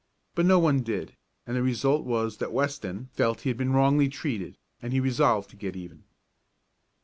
[0.33, 1.15] But no one did,
[1.45, 5.51] and the result was that Weston felt he had been wrongly treated, and he resolved
[5.51, 6.05] to get even.